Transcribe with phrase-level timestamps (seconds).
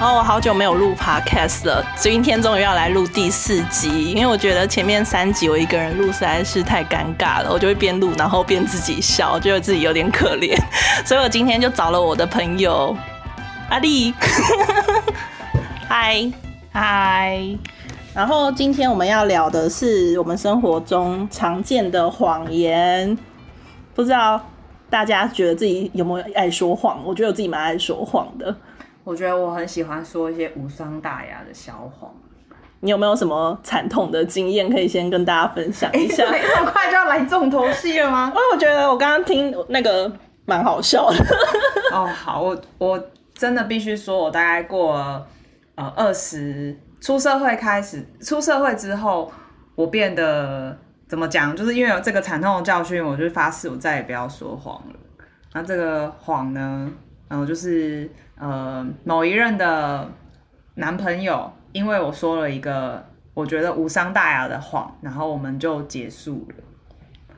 [0.00, 4.12] 哦，我好久没有录 podcast 了，今天终于要来录第四集。
[4.12, 10.56] 因为我觉得前面三集我一个人录实在是太尴尬了，我就会边录然后边自己笑，觉得自己有点可怜。
[11.04, 12.96] 所以我今天就找了我的朋友
[13.70, 14.14] 阿丽，
[15.88, 16.30] 嗨
[16.70, 17.40] 嗨。
[18.14, 23.18] 然后今天我们要聊的是我们生活中常见的谎言，
[23.96, 24.40] 不知道
[24.88, 27.00] 大家觉得自己有没有爱说谎？
[27.04, 28.54] 我觉得我自己蛮爱说谎的。
[29.08, 32.14] 我觉得我很喜欢说一些无伤大雅的小谎。
[32.80, 36.16] 你有没有什么惨痛的经验可以先跟大家分享一下？
[36.30, 36.30] 这
[36.62, 38.30] 么快就要来重头戏了吗？
[38.36, 40.12] 因为我觉得我刚刚听那个
[40.44, 41.16] 蛮好笑的。
[41.90, 45.26] 哦，好，我我真的必须说，我大概过了
[45.76, 49.32] 呃二十出社会开始，出社会之后，
[49.74, 50.76] 我变得
[51.08, 51.56] 怎么讲？
[51.56, 54.94] 就是因为有这个惨痛的教训，我就发誓我再也不要说谎了。
[55.54, 56.92] 那这个谎呢，
[57.28, 58.06] 嗯，就是。
[58.38, 60.08] 呃，某一任的
[60.74, 63.04] 男朋友，因为我说了一个
[63.34, 66.54] 我觉得无伤大雅的谎，然后我们就结束了。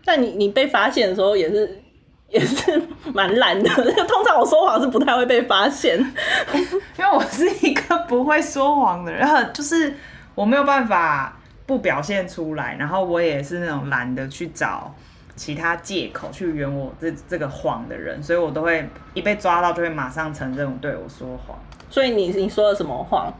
[0.04, 1.82] 但你你被发现的时候也是
[2.28, 2.80] 也是
[3.12, 3.68] 蛮懒的，
[4.06, 5.98] 通常我说谎是不太会被发现，
[6.96, 9.92] 因为我是一个不会说谎的人，就是
[10.34, 11.36] 我没有办法
[11.66, 14.94] 不表现出来，然后我也是那种懒得去找。
[15.40, 21.58] 其他借口去圆我这这个谎的人，所以我都会一被抓到就会马上承认我对我说谎。
[21.88, 23.32] 所以你你说了什么谎？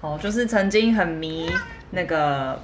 [0.00, 1.46] 哦，就是曾经很迷
[1.90, 2.58] 那个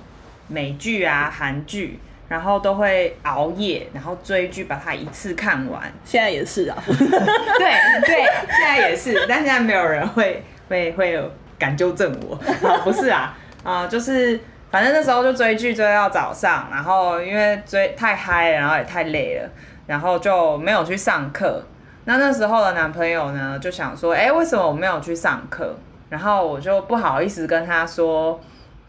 [0.48, 5.83] 美剧啊、韩剧，然后都会熬夜，然后追剧把它一次看完。
[6.03, 12.34] 现在也是啊， 对对，现在也是，但现在没有人会会会有敢纠正我。
[12.83, 14.41] 不是啊，啊，就是。
[14.71, 19.49] 反正那时候就追剧追到早上，然后因为追太嗨，然后也太累了，
[19.87, 21.63] 然后就没有去上课。
[22.05, 25.75] 那那时候的男朋友呢，就想说，哎，为什么我没有去上课？
[26.09, 28.41] 然后我就不好意思跟他说，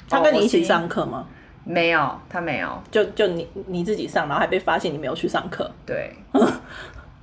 [0.09, 1.26] 他跟你一起上课吗？
[1.64, 5.70] 没有，他没有，就就你你自己上，然后还被发现你没有去上课。
[5.86, 6.16] 对。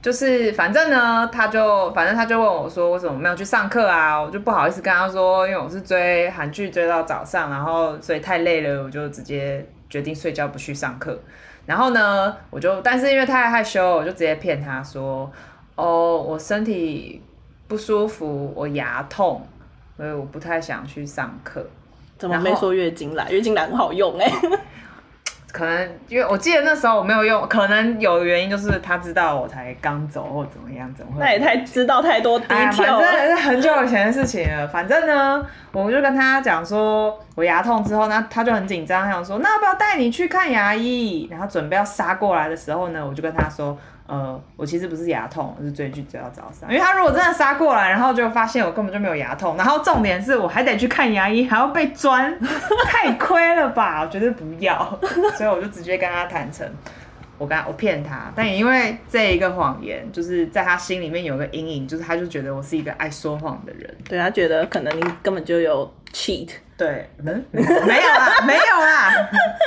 [0.08, 4.18] 就是反正呢，他就反正他就问我说，为什么没有去上课啊？
[4.18, 11.20] 我就不好意思跟他说，因为我是追韩剧追到早上，然后所以太累了，我就直接决定睡觉不去上课。
[11.66, 15.30] 然后呢，我就但是因为太害羞，我就直接骗他说，
[15.74, 17.22] 哦，我身体
[17.66, 19.46] 不舒服，我牙痛，
[19.98, 21.62] 所以我不太想去上课。
[22.16, 23.30] 怎么没说月经来？
[23.30, 24.32] 月经来很好用哎。
[25.50, 31.20] 可能因为我记得那时候我没有用，可能有原因就是他知道我才刚走或怎么样，怎么会？
[31.20, 34.68] 那也太知道太多低调，反正是很久以前的事情了。
[34.68, 41.26] 反正呢，我就跟他讲说我牙痛之后，那他就很紧张，他想说那要不要带你去看牙医？
[41.30, 43.76] 然后准备要杀过来的时候呢，我就跟他说。
[44.08, 46.66] 呃，我其实不是牙痛，我是追剧追到早上。
[46.72, 52.34] 因为他如果真的杀过来，然后就发现我根本就没有牙痛，然后重点是我还得去看牙医，还要被钻，
[52.88, 54.00] 太亏了吧？
[54.00, 54.98] 我绝对不要，
[55.36, 56.66] 所以我就直接跟他坦诚，
[57.36, 66.48] 我跟他我骗他，但也因为这一个谎言，就是在他心里面有个阴影，就是他就觉得我是一个爱说谎的人，对他觉得可能你根本就有 cheat，
[66.78, 69.12] 对，嗯，没有啦，没有啦，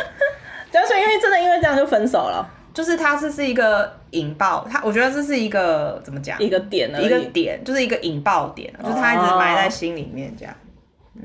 [0.74, 2.50] 就是因为真的因为这样就分手了。
[2.74, 6.40] 就是它是是一个引爆，它我觉得这是一个怎么讲？
[6.40, 10.56] 一个点，一个点，就是一个引爆点，就是它一直埋在心里面这样。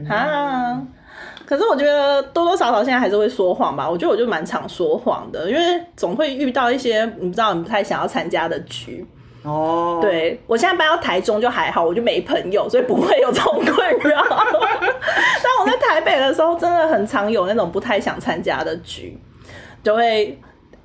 [0.08, 0.82] 啊，
[1.46, 3.88] 可是我觉得多多少少现在还是会说谎吧。
[3.88, 9.06] 我觉得我就蛮常说谎的，因为总会遇到一些你不知道你不太想要参加的局。
[9.44, 14.24] 哦，对我现在搬到台中就还好，我就没朋友，所以不会有这种困扰。
[14.28, 19.16] 但我在台北的时候，真的很常有那种不太想参加的局，
[19.84, 20.36] 就会。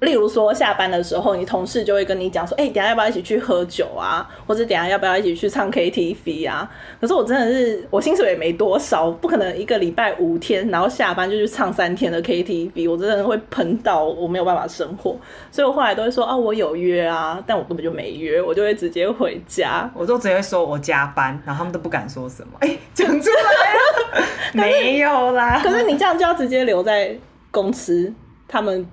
[0.02, 4.28] 例如说，下班的时候，你同事就会跟你讲说：“哎，等下要不要一起去喝酒啊？
[4.48, 6.68] 或者等下要不要一起去唱 KTV 啊？”
[7.00, 15.16] 可是我真的是，我薪水也没多少，不可能一个礼拜五天，然后下班就去唱三天的 KTV，我真的会喷到我没有办法生活。
[15.52, 22.54] 所以我后来都会说：“啊，我有约啊，但我根本就没约，我就会直接回家。”我就直接说我加班，然后他们都不敢说什么。
[22.66, 25.62] 哎，讲出来了， 没有啦。
[25.64, 27.16] 可是你这样就要直接留在
[27.52, 28.12] 公司，
[28.48, 28.84] 他们。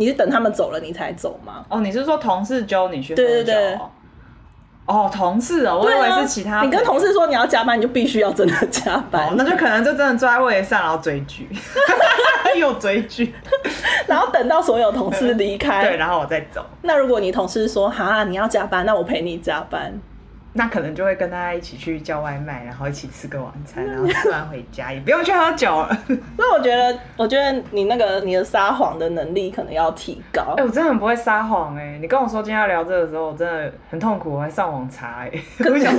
[0.00, 1.62] 你是等他们走了你才走吗？
[1.68, 3.52] 哦，你是说同事揪你去喝酒？
[4.86, 6.62] 哦，同事哦，我以为是其他。
[6.62, 11.46] 你跟同事说你要加班，你就必须要真的加班，那就可能就真的坐在位上，然后追剧，
[12.58, 13.34] 又追剧，
[14.08, 16.64] 然后等到所有同事离开，对，然后我再走。
[16.80, 19.92] 那如果你同事说哈你要加班，那我陪你加班，
[20.52, 25.96] 那可能就会跟大家一起去叫外卖，然后一起吃个晚餐，然后吃完回家，也不用去喝酒了。
[26.36, 30.54] 那我觉得，我觉得你那个你的撒谎的能力可能要提高。
[30.56, 31.98] 哎，我真的很不会撒谎哎！
[32.00, 35.30] 你跟我说今天要聊这个的时候，我真的很痛苦，我还上网查哎，
[35.70, 35.94] 我想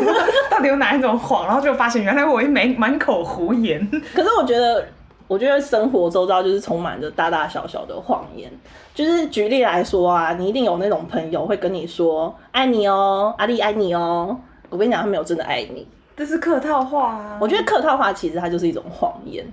[0.50, 3.90] 到底有哪一种谎，然后就发现原来我一没满口胡言。
[4.14, 4.86] 可是我觉得。
[5.32, 8.52] 我觉得生活周遭就是充满着大大小小的谎言。
[8.94, 14.38] 就是举例来说啊，你一定有那种朋友会跟你说“爱你哦，阿丽爱你哦”。
[14.70, 15.88] 我跟你讲，他没有真的爱你，
[16.18, 17.38] 这是客套话啊。
[17.40, 19.46] 我觉得客套话其实它就是一种谎言。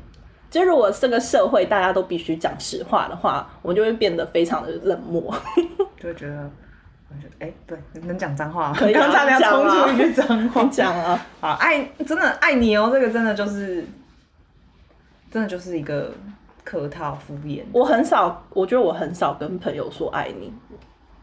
[0.50, 5.32] 就如果这个社会大家都必须讲实话的话，我们就会变得非常的冷漠，
[6.02, 6.50] 就会觉得，
[7.38, 13.86] 哎，对，能讲脏话，可以刚差点冲出一句脏话， 讲啊，好爱，真的爱你哦，这个真的就是。
[15.30, 16.12] 真的就是一个
[16.64, 17.62] 客套敷衍。
[17.72, 20.52] 我很少，我觉得我很少跟朋友说爱你。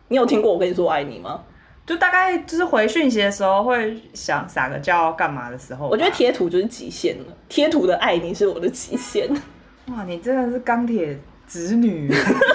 [0.08, 1.42] 你有听过我跟你说爱你吗？
[1.86, 5.88] 就大概就是回讯息的时候会想撒个娇干嘛的时候。
[5.88, 9.30] 我觉得贴图就是极限了，贴图的爱你是我的极限。
[9.88, 11.16] 哇，你真的是钢铁
[11.48, 12.12] 直女，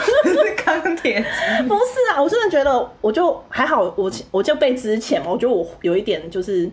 [0.64, 1.68] 钢铁直女。
[1.68, 6.70] 不是啊，我真的觉得我就还好，我我就被之前，我觉得我有一点就是。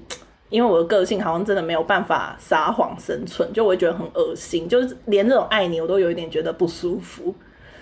[0.49, 7.35] 因为我的个性好像真的没有办法撒谎生存，就我会觉得很恶心，就是连这种爱你我都有一点觉得不舒服，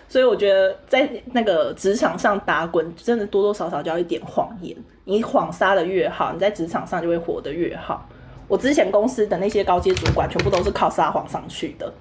[0.08, 4.76] 所以我觉得在那个职场上打滚，真的多多少少就要一点谎言。
[5.04, 8.10] 你谎撒的越好，你在职场上就会活得越好。
[8.48, 11.94] 我之前公司的那些高阶主管，全部都是靠撒谎上去的。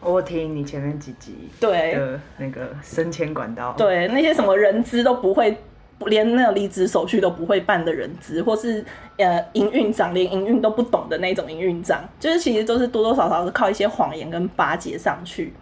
[0.00, 5.56] 我听你前面几集对的那个升迁管道，对那些什么人资都不会。
[6.04, 8.84] 连那个离职手续都不会办的人资，或是
[9.16, 15.52] 呃营运长连营运都不懂的那种营运长，就是其实都是多多少少是靠一些谎言跟巴结上去。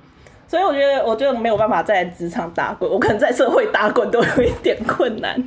[0.48, 5.40] 所以我觉得，我觉得没有办法在职场打滚，我可能在社会打滚都有一点困难。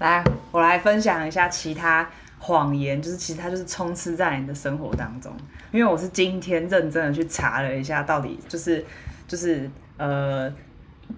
[0.00, 2.08] 来，我来分享一下其他
[2.38, 5.32] 谎言，就是其实它就是充斥在你的生活当中。
[5.70, 8.84] 因为我是今天认真的去查了一下，到底就是
[9.28, 10.52] 就是呃。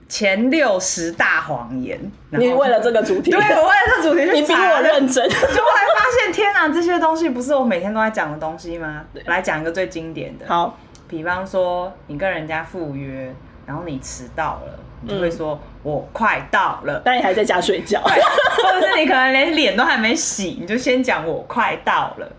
[0.08, 1.98] 前六十大谎言，
[2.30, 9.04] 你为了这个主题，对我为了这个主题， 你比我认真，就后来发现天哪，这些东西不是我每天都在讲的东西吗？
[9.24, 10.78] 来讲一个最经典的，好，
[11.08, 13.34] 比方说你跟人家赴约，
[13.66, 22.30] 然后你迟到了，你就会说我快到了，但你还在家睡觉，或者是你可能连脸都还没洗，你就先讲我快到了。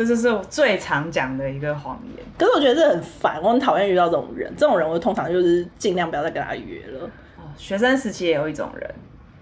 [0.00, 4.50] 这就是我最常讲的一个谎言，可是我觉得这很烦，我很讨厌遇到这种人。
[4.56, 7.04] 这种人我通常就是尽量不要再跟他约了。
[7.36, 8.90] 哦，学生时期也有一种人，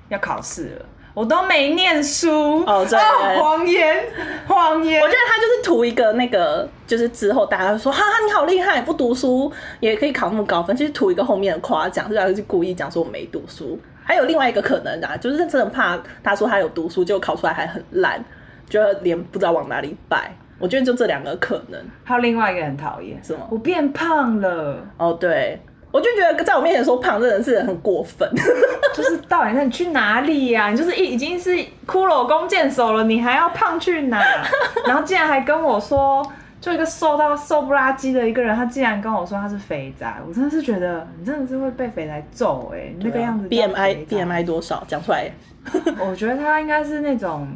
[0.09, 2.99] 要考试了，我都没念书哦，对，
[3.41, 4.05] 谎言，
[4.49, 5.01] 谎言。
[5.01, 13.79] 我觉得他就是图一个那个，就是之后大家说，哈哈，你好厉害，不读书也可以考那么高分，其实图一个后面的夸奖，是是故意讲说我没读书。
[14.03, 18.21] 还有另外一个可能啊，就是真的怕他说他有读书，就考出来还很烂，
[18.69, 20.37] 就连不知道往哪里摆。
[20.59, 23.47] 我觉得就这两个可能，还有另外一个很讨厌，是吗？
[23.51, 24.85] 我变胖了。
[24.97, 25.61] 哦，对，
[25.93, 28.29] 我就觉得在我面前说胖，这人是很过分。
[28.95, 30.71] 就是到底你去哪里呀？
[30.71, 31.51] 你就是已已经是
[31.87, 34.21] 骷髅弓箭手了，你还要胖去哪？
[34.87, 36.27] 然后竟然还跟我说，
[36.61, 42.93] 就一个瘦到瘦不拉几的一个人，他竟然跟我说他是肥宅，我真的是觉得你真的是会被肥宅揍哎！
[43.01, 44.83] 那个样子，B M I B M I 多少？
[44.89, 45.31] 讲出来。
[46.01, 47.47] 我觉得他应该是那种。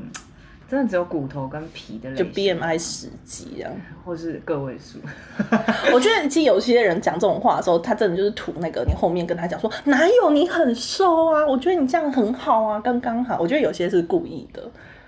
[0.73, 3.71] 真的只有骨头跟皮的，就 B M I 十级这样，
[4.07, 4.99] 或是个位数。
[5.93, 13.37] 我觉得其实有些人讲这种话的时候，他真的就是图那个你后面跟他讲说哪有你很瘦啊，我觉得你这样很好啊，刚刚好。
[13.39, 14.63] 我觉得有些是故意的，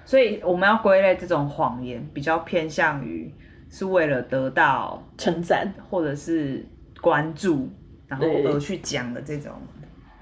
[0.05, 3.33] 所以我们要归类这种谎言，比较偏向于
[3.71, 6.63] 是为了得到称赞或者是
[7.01, 7.67] 关注，
[8.07, 9.51] 然后而去讲的这种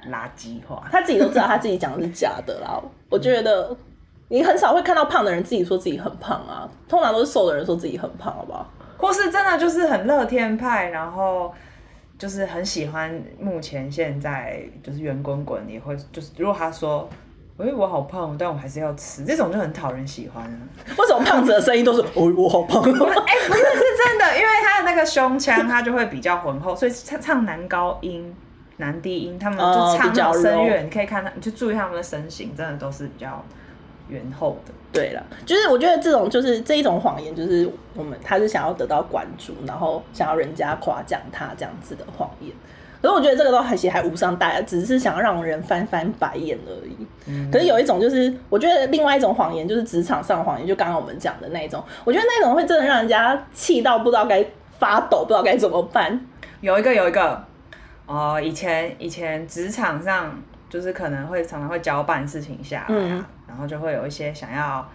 [0.08, 0.86] 垃圾话。
[0.92, 3.76] 他自己都知道他自己讲的是假的啦，我觉得。
[4.32, 8.66] 你很少会看到胖的人自己说自己很胖啊，通常都是瘦的人说自己很胖，好不好？
[8.96, 11.52] 或是真的就是很乐天派，然后
[12.18, 17.06] 就是很喜欢目前现在就是圆滚滚，也会就是如果他说，
[17.58, 20.58] 哎，我好胖，但我还是要吃，这种就很讨人喜欢啊。
[20.96, 22.80] 为什么胖子的声音都是哦，我好胖？
[22.88, 28.34] 哎，不是是真的，因为他的那个胸腔，他就会比较浑厚，所以唱唱男高音、
[28.78, 33.44] 男低音，他们就唱较声乐，你可以看他，你去注意他们的身形，真的都是比较。
[34.08, 42.52] 圆厚的，对了，就是我觉得这种就是这一种谎言，就是我们他是想要得到关注，然后想要人家夸奖他这样子的谎言。
[43.00, 47.50] 可是我觉得这个都还其实还无伤大雅，只是想要让人翻翻白眼而已。
[47.50, 54.46] 可是有一种就是，我觉得另外一种谎言就是职场上谎言，就刚刚我们讲的那种，我觉得那种会真的让人家气到不知道该
[54.78, 56.26] 发抖，不知道该怎么办。
[56.60, 57.44] 有一个有一个，
[58.06, 60.40] 哦，以前以前职场上
[60.70, 63.24] 就是可能会常常会交办事情下来。
[63.52, 64.88] 然后就会有一些想要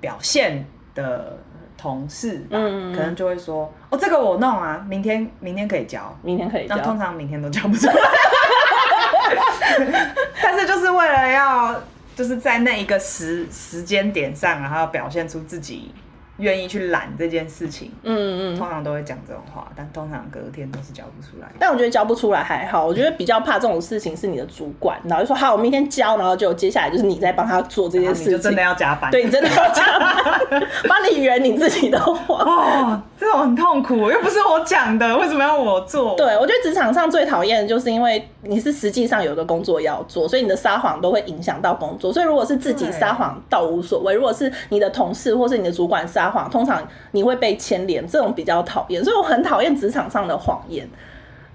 [0.00, 1.36] 表现的
[1.76, 7.94] 同事，嗯，可能就会说，哦，这个我弄啊，明天明天可以交，明天可以交，那通常明天都交不出来，
[10.42, 11.78] 但是就是为了要
[12.16, 15.92] 就是在那一个时时间点上，然后表现出自己。
[16.38, 21.48] 愿意去揽这件事情，嗯嗯，通常都会讲这种话，但通常隔天都是交不出来。
[21.58, 30.38] 但我觉得交不出来还好，我觉得比较怕这种事情是你的主管，然后就说好，我明天交，然后就接下来就是你在帮他做这件事情，真的要加班，对你真的要加班，
[30.88, 32.38] 帮你圆你自己的谎。
[32.38, 36.14] 哦，这种很痛苦，又不是我讲的，为什么要我做？
[36.16, 42.12] 对，我觉得职场上最讨厌的就是因为你是实际上有一个工作要做，所以你的撒谎都会影响到工作。
[42.12, 46.30] 所以如果是自己撒谎倒无所谓，如果是你的同事或是你的主管撒。
[46.30, 50.86] 谎通常你会被牵连，这种比较讨厌，所以我很讨厌职场上的谎言。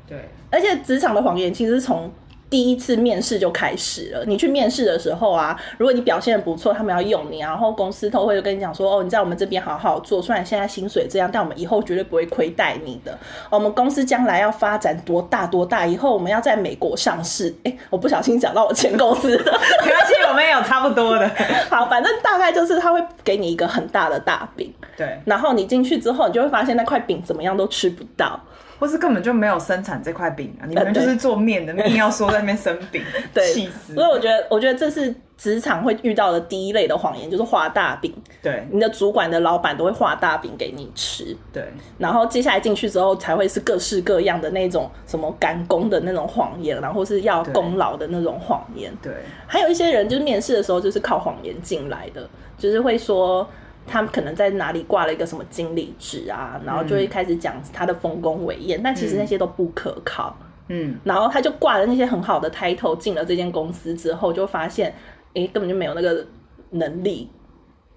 [0.08, 0.18] 对，
[0.50, 2.12] 而且职场的谎言其实从。
[2.54, 4.24] 第一次面试就开始了。
[4.28, 13.18] 你去面试的时候啊，如果你表现的不错，他们要用你，然后公司都会跟你讲说：“哦，你在我们这边好好做，虽然现在薪水这样，但我们以后绝对不会亏待你的。
[13.50, 19.52] 我们公司将来要发展多大多大，以后我们要在美国上市。”哎，我不小心讲到我前公司的，
[19.84, 21.28] 没关系，我们也有差不多的。
[21.72, 28.40] 好，反正大概就是他会给你一个很大的大饼，对，然后你进去之后，你就会发现那块饼怎么样都吃不到。
[28.80, 30.66] 或是根本就没有生产这块饼啊！
[30.68, 33.02] 你们就是做面的，硬要说在那边生饼，
[33.54, 33.94] 气死！
[33.94, 38.14] 所以我觉得，我觉得这是职场会遇到的第一类的谎言，就是画大饼。
[38.42, 41.36] 对，你的主管的老板都会画大饼给你吃。
[41.52, 41.64] 对，
[41.98, 48.92] 然后接下来进去之后，才会是各式各样的那种什么赶工的那种谎言，然后是要功劳的那种谎言。
[49.02, 49.14] 对，
[49.48, 52.28] 还有一些人就是面试的时候就是靠谎言进来的，
[52.58, 53.48] 就是会说。
[53.86, 60.36] 他们可能在哪里挂了一个什么经理职啊，然后就会开始讲他的丰功伟业，但其实那些都不可靠。
[60.70, 64.94] 嗯，然后他就挂了那些很好的 title 进了这间公司之后，就发现，
[65.34, 66.26] 哎，根本就没有那个
[66.70, 67.30] 能力。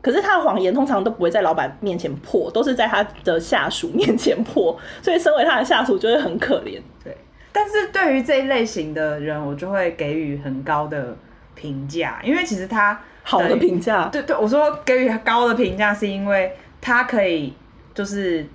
[0.03, 6.81] 可是他的谎言通常都不会在老板面前破，都是在他的下属面前破， 所以身为他的下属就会很可怜。
[7.05, 7.17] 对，
[7.53, 11.17] 但是对于这一类型的人，我就会给予很高的
[11.55, 13.01] 评价，因为其实他。
[13.29, 17.53] 好的评价，对对，我说给予高的评价，是因为他可以
[17.93, 18.47] 就是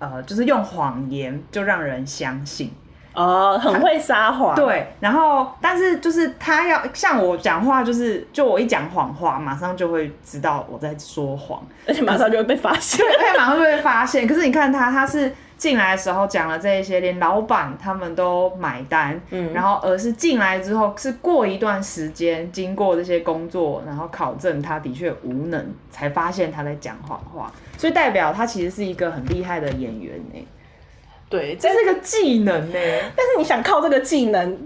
[0.00, 2.72] 呃，就是用谎言就让人相信
[3.14, 4.56] 哦，很会撒谎。
[4.56, 14.26] 对，然后但是就是他要像我讲话，就是就我一讲谎话，马上就会知道我在说谎，而且马上就会被发现，对，而且马上就会发现。
[14.26, 15.32] 可是你看他，他是。
[15.62, 30.48] 进来的时候讲了这一些，连老板他们都买单，嗯，然后而是进来之后是过一段时间，经过这些工作，然后考证他的确无能，才发现他在讲谎话，所以代表他其实是一个很厉害的演员呢。
[31.28, 32.78] 对，这是个技能呢。
[33.14, 34.58] 但是你想靠这个技能，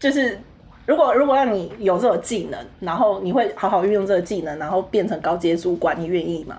[0.00, 0.40] 就是
[0.86, 6.56] 如果如果让你有这个技能，然后你会好好运用这个技能，然后变成高阶主管，你愿意吗？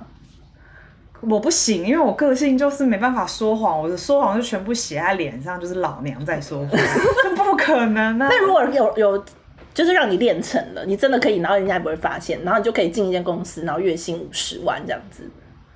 [1.22, 6.70] 我不行，因为我个性就是没办法说谎，我的说谎就全部写在脸上，就是老娘在说谎，
[7.24, 8.28] 这不可能啊！
[8.30, 9.26] 那如果有有，
[9.74, 15.24] 就是让你练成了，你真的可以，然后人家也不会发现，然后你就可以进一间公司，然后月薪五十万这样子。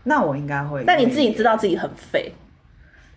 [0.03, 0.83] 那我应该会。
[0.85, 2.33] 那你自己知道自己很废，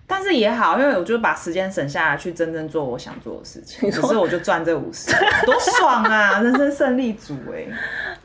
[0.06, 5.10] 但是也好，因为我就把时间省下来去真正做我想做的事情， 可是我就赚这五十，
[5.44, 6.40] 多爽啊！
[6.40, 7.66] 人生胜利组哎。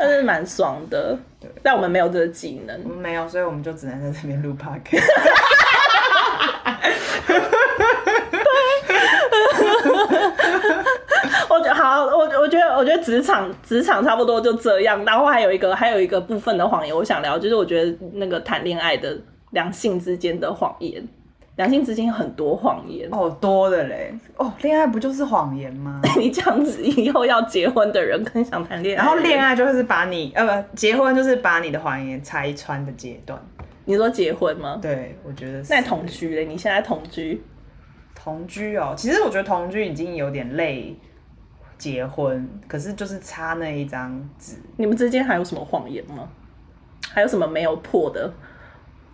[0.01, 1.15] 但是蛮爽的，
[1.61, 5.05] 但我们没有这个技能，我们没有，所以我们就只能在这边录 podcast。
[11.49, 15.05] 我觉好，我我觉得，我觉得职场职场差不多就这样。
[15.05, 19.15] 然后还有一个，还有一个部分的谎言，我想聊，就是我觉得那个谈恋爱的
[19.51, 21.07] 两性之间的谎言。
[21.57, 26.01] 两性之间很多谎言哦，多的嘞哦，恋爱不就是谎言吗？
[26.17, 33.39] 你这样子以后要结婚的人更想谈恋爱，然后恋爱就是把你呃不结婚就是把你的谎言拆穿的阶段。
[33.85, 34.79] 你说结婚吗？
[34.81, 35.73] 对，我觉得是。
[35.73, 36.45] 那同居嘞？
[36.45, 37.41] 你现在同居？
[38.15, 40.95] 同居哦，其实我觉得同居已经有点累，
[41.77, 44.57] 结婚可是就是差那一张纸。
[44.77, 46.29] 你们之间还有什么谎言吗？
[47.11, 48.31] 还有什么没有破的？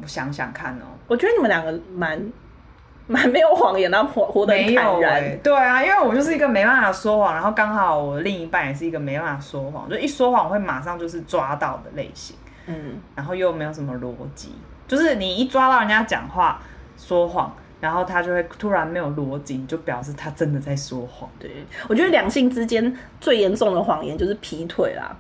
[0.01, 2.22] 我想想看哦，我觉得你们两个蛮
[3.10, 5.39] 蛮没有谎言，然后活活得坦然。
[5.39, 12.36] 对啊，因为我就是一个没办法说谎，然后刚好我另一半也是一个没办法说谎，就一说谎会马上就是抓到的类型。
[12.66, 14.51] 嗯，然后又没有什么逻辑，
[14.89, 16.62] 就是你一抓到人家讲话
[16.98, 21.30] 说谎，然后他就会突然没有逻辑，就表示他真的在说谎。
[21.39, 21.50] 对，
[21.88, 25.16] 我觉得两性之间最严重的谎言就是劈腿啦，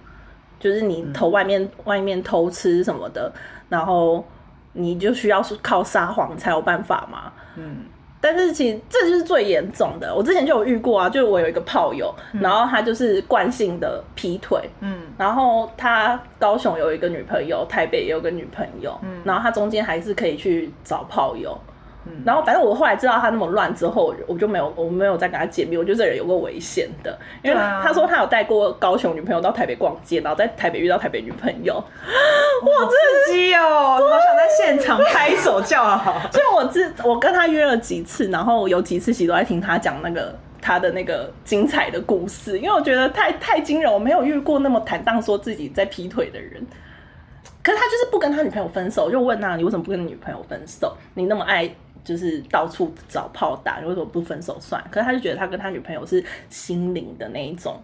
[0.59, 3.31] 就是你偷外面外面偷吃什么的，
[3.69, 4.21] 然后。
[4.73, 7.31] 你就需要是靠撒谎才有办法吗？
[7.55, 7.85] 嗯，
[8.21, 10.13] 但是其实这就是最严重的。
[10.13, 21.57] 我之前就有遇过啊，就是我有一个炮友，然后他就是惯性的劈腿，嗯，然后他高雄有一个女朋友，台北也有个女朋友，嗯，然后他中间还是可以去找炮友。
[22.25, 25.79] 然后反正我后来知道他那么乱之后，我就没有我没有再跟他见面。
[25.79, 33.97] 我觉得这人有个危险的，因为他说他有带过高雄女朋友到台北逛街，然后在台北遇到台北女朋友，哇，刺激哦！
[34.01, 36.19] 我想在现场拍手叫好。
[36.31, 46.65] 所以我自我跟他约了几次，然后有几次其实都在听他讲那个他的那个精彩的故事，因为我觉得太太惊人，我没有遇过那么坦荡说自己在劈腿的人。
[47.63, 50.95] 可是他就是不跟他女朋友分手，就问他你为什么不跟你女朋友分手？
[51.13, 51.69] 你那么爱。
[52.07, 54.81] 就是到处找炮打，为什么不分手算？
[54.89, 57.77] 可是他就觉得他跟他女朋友是心灵的那一种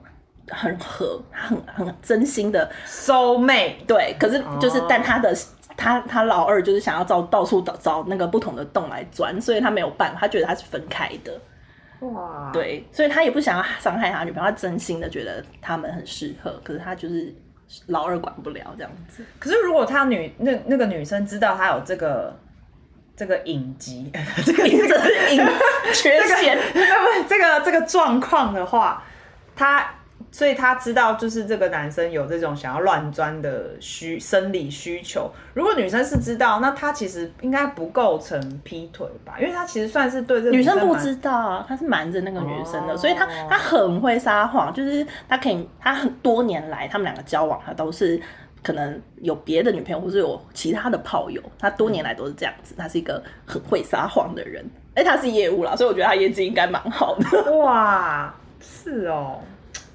[0.50, 3.86] 很合，很很真心的 soul mate。
[3.86, 5.36] 对，可是就是但他的
[5.76, 11.38] 他他老二就是想要找到处找找那个不同的洞来钻，所以他没有办法，他觉得他是分开的。
[12.00, 17.36] 哇，对，所以他也不想要伤害他女朋友，他真心的觉得他们很适合，可是他就是
[17.88, 19.26] 老二管不了这样子。
[19.38, 22.34] 可是如果他女那那个女生知道他有这个。
[23.16, 24.12] 这个隐疾，
[24.46, 24.80] 这个隐
[25.94, 29.04] 缺陷，不不，这个这个状况的话，
[29.56, 29.88] 他
[30.32, 35.32] 所以他知道，就是这个男生有这种想要乱钻的需生理需求。
[35.54, 39.36] 如果女生是知道，那他其实应该不构成劈腿吧？
[39.40, 48.20] 因为他其实算是对这女生不知道啊，他是瞒着那个女生的，所以他他很会撒谎，就是他可以，他很多年来他们两个交往，他都是。
[48.64, 52.74] 可能有别的女朋友，或是有其他的炮友，他多年来都是这样子。
[52.78, 54.66] 他是一个很会撒谎的人，
[54.96, 57.58] 哎，他是业务啦，所以我觉得他业绩应该蛮好的。
[57.58, 59.42] 哇，是哦，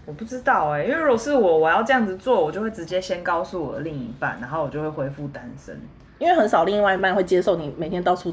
[0.05, 5.75] 我不知道哎，因为如果是我，我要这样子做，我就会直接先告诉我的另一半，然后我就会恢复单身。
[6.19, 8.31] 因为很少另外一半会接受你每天到处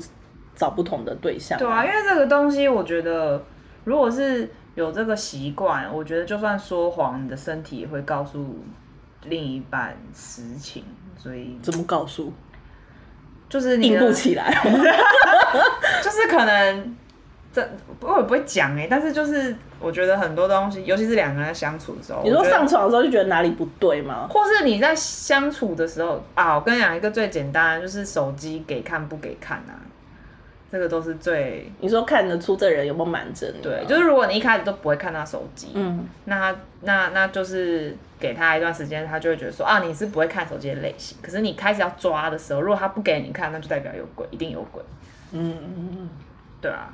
[0.54, 1.58] 找不同的对象。
[1.58, 3.42] 对啊，因为这个东西，我觉得
[3.86, 8.60] 如果是有这个习惯，我觉得就算说谎，你的身体也会告诉。
[9.30, 10.84] 另一半实情，
[11.18, 12.32] 所以怎么告诉？
[13.48, 14.52] 就是硬不起来，
[16.04, 16.96] 就是可能
[17.54, 17.62] 这
[18.02, 24.28] 我也不会讲哎，但是就是我觉得很多东西，尤其是两个人相处的时候，你说上床的时候就觉得哪里不对吗？
[24.30, 29.78] 或是你在相处的时候啊，我跟你讲一个最简单，就是手机给看不给看啊。
[30.72, 33.62] 这个都是最你说看得出这人有没有瞒着你？
[33.62, 41.18] 对，就是如果你一开始都不会看他手机，嗯，那那那就是给他一段时间，他就会觉得说啊，你是不会看手机的类型。
[41.22, 44.84] 可是你开始要抓的时候，如果他不给你看，那就代表有鬼，一定有鬼。
[45.32, 46.10] 嗯嗯嗯，
[46.60, 46.92] 对啊。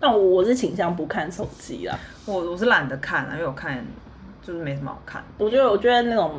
[0.00, 3.82] 那我是倾向不看手机啊，我我是懒得看啊，因为我看
[4.42, 5.22] 就是没什么好看。
[5.38, 6.38] 我觉得我觉得那种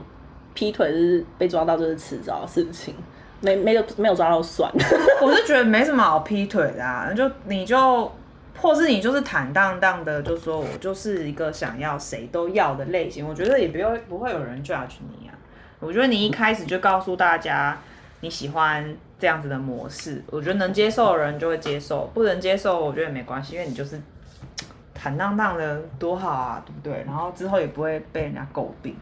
[0.54, 2.94] 劈腿是被抓到就是迟早的事情。
[3.42, 4.72] 没没有没有抓到算，
[5.22, 8.12] 我是觉得没什么好劈腿的啊，就你就
[8.58, 15.36] 或是你就是坦荡荡的，就说我就是一个想要谁都要的类型，我觉得也不会不会有人 judge 你啊。
[15.80, 17.78] 我觉得你一开始就告诉大家
[18.22, 24.02] 你喜欢这样子的模式，我觉得能接受的人就会接受，不能接受我觉得也没关系，因为你就是
[24.94, 27.04] 坦荡荡的多好啊，对不对？
[27.06, 28.96] 然后之后也不会被人家诟病。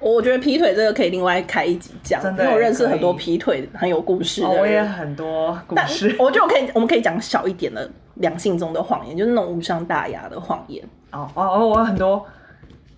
[0.00, 4.58] 我觉得劈腿这个可以另外开一集讲，因为我认识很多劈腿很有故事的人。
[4.58, 6.14] 我也很多故事。
[6.18, 10.84] 我觉得我可以，我们可以讲小一点的两性中的谎言，就是那种无伤大雅的谎言。
[11.12, 12.24] 哦哦哦，我很多。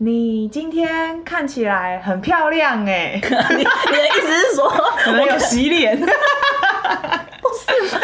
[0.03, 4.69] 你今天看起来很漂亮哎，你 你的意思是说
[5.05, 5.99] 可能有洗脸？
[5.99, 7.99] 不是，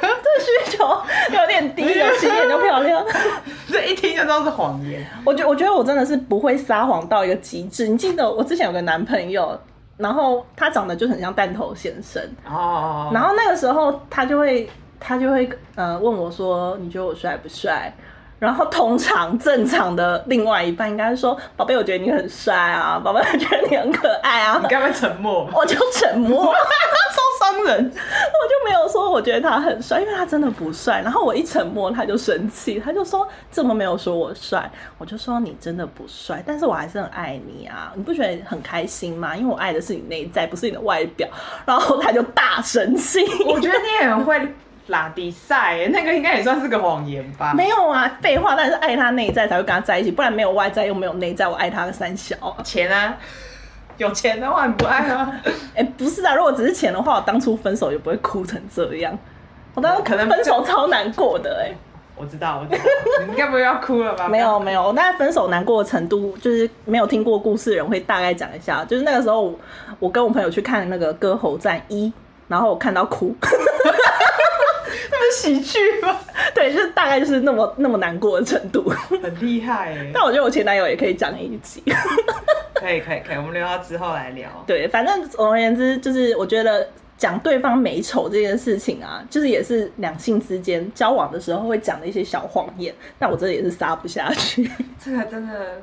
[0.00, 0.84] 这需求
[1.30, 3.04] 有点低，有洗脸就漂亮。
[3.72, 5.06] 这一听就知道是谎言。
[5.24, 7.86] 我觉我觉得我真的是不会撒谎到一个极致。
[7.88, 9.58] 你记得我之前有个男朋友，
[9.96, 17.92] 然后他长得就很像弹头先生哦，然后那个时候他就会他就会呃问我说：“你觉得我帅不帅？”
[18.38, 25.48] 然后通常正常的另外一半应该是说：“宝贝，我觉得你很帅啊，宝贝，我觉得你很可爱啊。”你干嘛沉默？
[25.54, 27.84] 我就沉默，超伤人。
[27.84, 31.00] 我就没有说我觉得他很帅，因为他真的不帅。
[31.02, 39.36] 然后我一沉默，他就生气，他就说：“怎么没有说我帅？”我就说：“你真的不帅，但是我还是很爱你啊，你不觉得很开心吗？
[39.36, 41.28] 因为我爱的是你内在，不是你的外表。”
[41.66, 43.24] 然后他就大生气。
[43.46, 44.54] 我觉得你也很会。
[44.88, 47.54] 拉比赛，那个应该也算是个谎言吧？
[47.54, 53.16] 没有啊，废话，但是爱他内在才会跟他在一起，不然没有外在又没有内在，我爱他的三小钱啊，
[53.98, 55.40] 有钱的话你不爱啊？
[55.76, 59.16] 哎，不是啊，如果只是钱的话，我当初分手也不会哭成这样。
[59.74, 61.72] 我当时可能分手超难过的哎，
[62.16, 62.84] 我知道，我知道，
[63.26, 64.28] 你应该不会要哭了吧？
[64.28, 69.54] 没有没有，我大概分手难过的程度，就是没有听过故事的人会大概讲一下，就是那个时候
[70.00, 72.06] 我跟我朋友去看那个《歌喉战一》，
[72.48, 73.36] 然后我看到哭。
[75.10, 76.18] 那么喜剧吗？
[76.54, 78.88] 对，就是大概就是那么那么难过的程度，
[79.22, 80.10] 很厉害哎。
[80.14, 81.82] 但我觉得我前男友也可以讲一集，
[82.74, 84.48] 可以可以可以，我们留到之后来聊。
[84.66, 94.70] 对，反正总而言之，就是我觉得讲对方美丑这件事情啊，就是也是两性之间交往的时候会讲的一些小谎言，但我真的也是撒不下去。
[95.02, 95.80] 这个真的，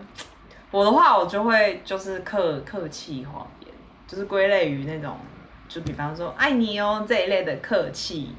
[0.71, 3.69] 我的话我就会就是客客气谎言，
[4.07, 5.15] 就是归类于那种。
[5.67, 8.29] 就比方说爱你哦这一类的客气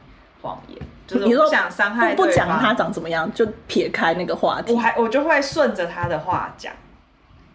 [0.46, 4.72] 谎言， 就是不想伤害不讲他长怎么样，就撇开那个话题。
[4.72, 6.72] 我还我就会顺着他的话讲。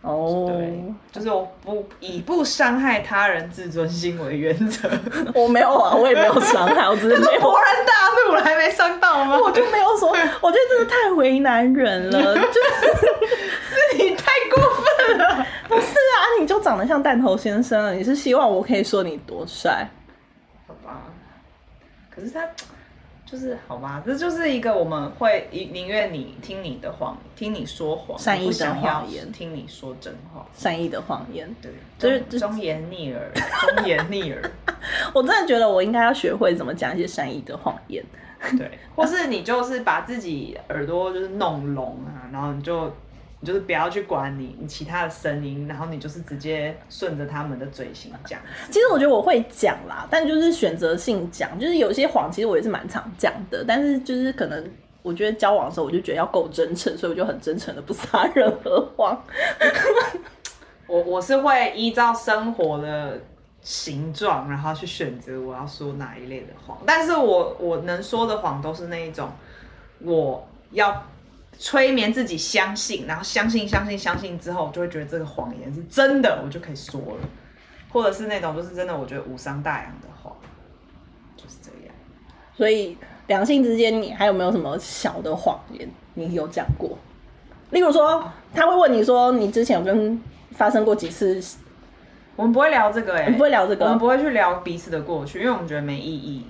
[0.01, 4.89] 哦，对，就是我不以不伤害他人自尊心为原则。
[5.35, 7.39] 我没有啊，我也没有伤害， 我只是没有。
[7.39, 7.93] 勃然大
[8.27, 9.37] 怒了，还没伤到吗？
[9.39, 10.09] 我就没有说，
[10.41, 14.63] 我觉得真的太为难人了，就是你太过
[15.07, 15.45] 分了。
[15.67, 19.87] 不是啊，你就长得像弹头先生，你是希望我可以说你多帅？
[20.65, 20.99] 好吧，
[22.09, 22.41] 可是他。
[23.31, 33.31] 就是好吧，这就是一个我们会宁愿你听你的谎，听你说谎，善意的谎言，听你说真话，善意的谎言，对，就是忠言逆耳，
[33.75, 34.51] 忠言逆耳。
[35.13, 38.03] 我真的觉得我应该要学会怎么讲一些善意的谎言，
[38.57, 42.91] 对，或是你就是把自己耳朵就是弄聋啊，然后你就。
[43.43, 48.39] 你就是不要去管你你其他的声音，然后你就是直接顺着他们的嘴型讲。
[48.67, 54.63] 其实我觉得我会讲啦，但就是选择性讲，就是有些谎其实我也是蛮常讲的，但是就是可能
[55.01, 59.19] 我觉得交往的时候我就觉得要够真诚，所以我就很真诚的不撒任何谎。
[60.85, 63.19] 我我是会依照生活的
[63.61, 69.27] 形状，然后去选择我要说哪一类的谎，但是我我能说的谎都是那一种
[69.99, 71.03] 我要。
[71.61, 77.29] 催眠自己相信，然后相信相信相信之后，就会觉得这个谎言是真的，我就可以说了。
[77.91, 80.35] 或者是那种就是真的，我觉得无伤大雅的话，
[81.37, 81.93] 就是这样。
[82.57, 82.97] 所以
[83.27, 85.87] 两性之间，你还有没有什么小的谎言？
[86.15, 86.97] 你有讲过？
[87.69, 88.23] 例如说，
[88.55, 90.19] 他会问你说，你之前有跟
[90.51, 91.39] 发生过几次？
[92.35, 96.47] 我们不会聊这个，哎，不会聊这个，我们不会去聊彼此的过去，因为我们觉得没意义。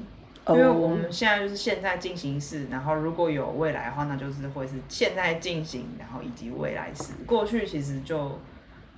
[0.50, 7.14] 因为我们现在就是现在进行式，然后如果有未来的话，那就是会是现在进行，然后以及未来式。
[7.26, 8.32] 过去其实就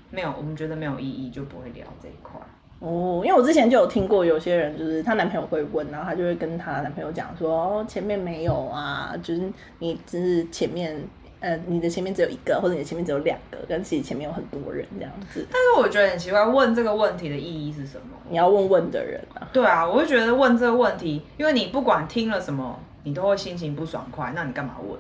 [0.10, 2.40] 没有，我们觉得没有意义，就不会聊这一块。
[2.80, 11.02] 哦，因为我之前就有听过有些人，就是她男朋友会问，然后她就会跟她男朋友讲说：“哦，前面没有啊，就是你只是前面。”
[11.44, 15.46] 呃，你的前面只有一个，或者你的前面只有两个，但其实前面有很多人这样子。
[15.52, 18.16] 但是我觉得很奇怪，问这个问题的意义是什么？
[18.30, 19.46] 你要问问的人啊。
[19.52, 24.98] 对啊，我就觉得问这个问题，因为你不管听了什么，你都会心情不爽快，那你干嘛问？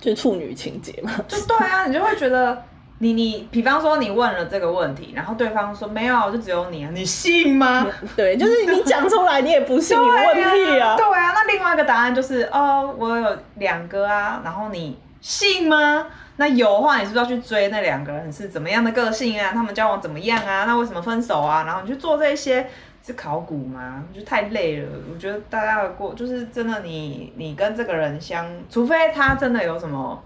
[0.00, 1.12] 就是处女情节嘛。
[1.28, 2.62] 就对啊，你就会觉得
[3.00, 7.86] 你你，比方说你问了这个问题，然后对方说没有，就只有你啊，你信吗？
[8.16, 10.96] 对，就是你讲出来你也不信，你问屁啊。
[10.96, 14.96] 对啊，那另外一个答案就是哦，我有两个啊，然后你。
[15.20, 16.06] 信吗？
[16.38, 19.52] 那有的话，你是不是要去追那两个人是怎么样的个性啊？
[19.54, 20.64] 他们交往怎么样啊？
[20.66, 21.64] 那为什么分手啊？
[21.64, 22.66] 然后你去做这些
[23.04, 24.04] 是考古吗？
[24.14, 24.88] 就太累了。
[25.10, 30.22] 我觉得大家的过就是真的，你你跟这个人相，除非他真的有什么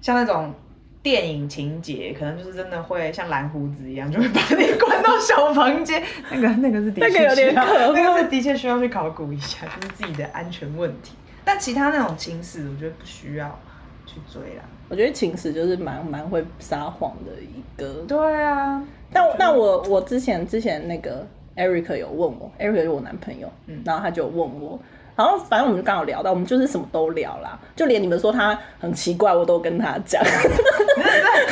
[0.00, 0.52] 像那种
[1.00, 6.02] 电影情节，可能就是真的会像蓝胡子一样，就会把你关到小房间。
[6.28, 11.12] 那个那个是的确有点那个是的确需要去考古一下，就是自己的安全问题。
[11.44, 13.58] 但其他那种情史，我觉得不需要
[14.06, 14.62] 去追啦。
[14.88, 18.04] 我觉得情史就是蛮蛮会撒谎的一个。
[18.06, 21.26] 对啊，但那我我之前之前那个
[21.56, 24.78] Eric 有问我，Eric 是我男朋友，嗯，然后他就问我。
[25.14, 30.22] 然后反正我们就刚好聊到，我们就是什么都聊啦，就连你们说他很奇怪，我都跟他讲。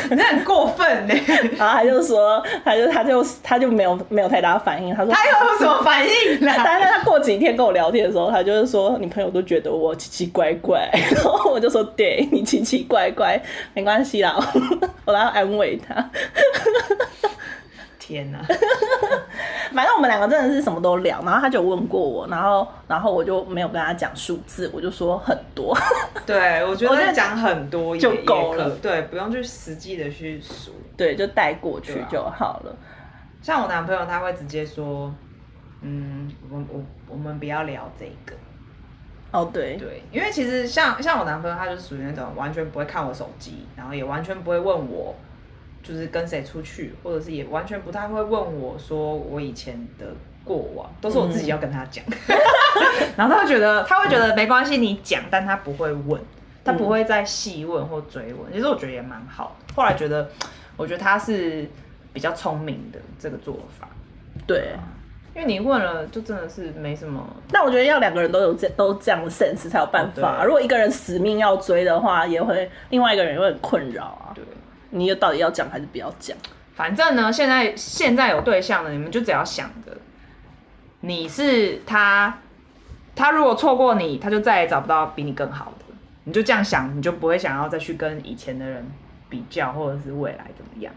[0.09, 1.15] 你那很过分呢。
[1.57, 4.95] 然后他就说，他就他就他就没有没有太大反应。
[4.95, 6.11] 他说他有什么反应？
[6.43, 10.89] 但是他过几天跟我聊天的时候，他就是说，你朋友都觉得我奇奇怪怪。
[11.15, 13.41] 然后我就说，对你奇奇怪怪，
[13.75, 14.37] 没关系啦，
[15.05, 16.11] 我来安慰他。
[17.99, 18.41] 天哪！
[19.73, 25.77] 反正我们两个真的是什么都聊，然后他就问过我，然后然后我就没有跟他讲数字，我就说很多。
[26.27, 32.77] 对，我觉得讲很多就够了，对，不用去实际的去数，对，就带过去就好了。
[33.43, 35.13] 像我男朋友他会直接说，
[35.81, 38.37] 嗯，我我我们不要聊这个。
[39.33, 45.15] 哦，对对，因为其实像像我男朋友，他就属于那种完全不会看我手机，然后也完全不会问我。
[45.83, 50.07] 就是跟谁出去，或者是也完全不太会问我说我以前的
[50.45, 52.05] 过往，都是我自己要跟他讲。
[53.17, 56.21] 然后他会觉得，他会觉得没关系，你讲，但他不会问，
[56.65, 58.53] 他不会再细问或追问。
[58.53, 59.57] 其实我觉得也蛮好。
[59.75, 60.29] 后来觉得，
[60.77, 61.69] 我觉得他是
[62.13, 63.89] 比较聪明的这个做法。
[64.47, 64.75] 对，
[65.35, 67.25] 因为你问了，就真的是没什么。
[67.51, 70.45] 但我觉得要两个人都有这都这样的 sense 才有办法。
[70.45, 74.33] 如果一个人死命要追的话，也会另外一个人也会很困扰啊。
[74.35, 74.45] 对，
[74.91, 76.37] 你又到底要讲还是不要讲？
[76.75, 79.97] 反正呢，现在现在有对象了，你们就只要想着，
[81.01, 82.39] 你是他，
[83.15, 85.85] 他如果错过你，他就再也找不到比你更好的。
[86.25, 88.87] 你就这样想，你就不会想要再去跟以前的人
[89.29, 90.93] 比较，或者是未来怎么样？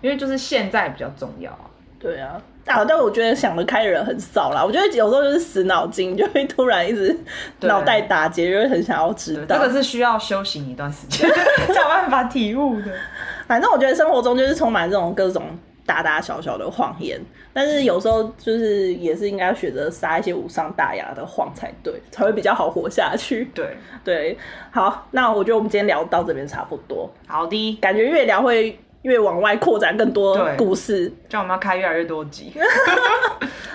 [0.00, 1.70] 因为就是现在比较重要啊。
[1.98, 4.64] 对啊，啊，但我觉得想得开的人很少啦。
[4.64, 7.16] 我觉得有时候就是死脑筋，就会突然一直
[7.60, 9.56] 脑袋打结，就会很想要知道。
[9.56, 11.30] 这个是需要修行一段时间
[11.72, 12.92] 才有办法体悟的。
[13.46, 15.44] 反正我觉得生活中就是充满这种各种
[15.86, 17.20] 大大小小的谎言，
[17.52, 23.48] 但是有时候就是也是应该选择撒一些无伤大雅的谎才对，才会比较好活下去。
[23.54, 24.36] 对对，
[24.72, 27.08] 好，那我觉得我们今天聊到这边差不多。
[27.28, 28.76] 好的，感觉越聊会。
[29.06, 32.52] 越往外扩展更多故事，叫我们要开越来越多集。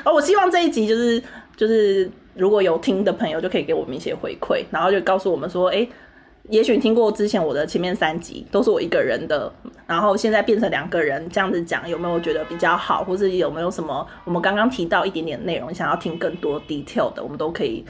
[0.04, 1.24] 而 我希望这一集就是
[1.56, 5.88] 就是，如果有听的朋友就可以给我们一些回馈，然后就告诉我们说，哎，
[6.50, 9.50] 也许听过之前我的前面三集都是我一个人的，
[9.88, 17.86] 然后现在变成两个人这样子讲，有没有觉得比较好，或是有没有什么我们刚刚提到一点点内容想要听更多 detail 的，我们都可以。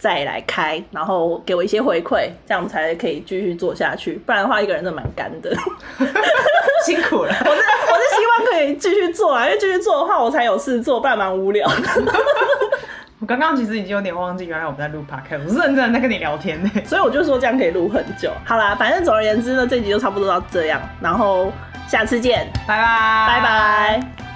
[0.00, 4.12] 再来开，然后给我一些回馈，这样才可以继续做下去。
[4.24, 5.50] 不然的话，一个人真的蛮干的，
[6.84, 7.32] 辛苦了。
[7.40, 11.68] 我是我是希望可以继续做啊，因为继续做的话，我才有事做，不然蛮无聊。
[13.20, 16.70] 我刚刚其实已经有点忘记，原来我们在录 podcast，我是认真在跟你聊天呢。
[16.86, 18.30] 所以我就说这样可以录很久。
[18.44, 21.52] 好啦，反正总而言之呢，这集就差不多到这样，然后
[21.88, 24.27] 下次见，拜拜，拜拜。